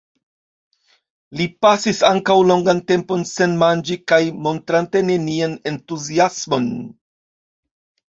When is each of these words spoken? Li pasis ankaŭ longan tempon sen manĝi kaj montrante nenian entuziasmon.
Li 1.41 1.45
pasis 1.65 1.99
ankaŭ 2.07 2.39
longan 2.53 2.81
tempon 2.93 3.27
sen 3.33 3.55
manĝi 3.67 4.01
kaj 4.15 4.21
montrante 4.49 5.07
nenian 5.13 5.57
entuziasmon. 5.77 6.71